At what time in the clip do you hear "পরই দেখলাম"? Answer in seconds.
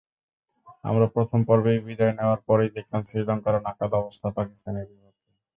2.47-3.01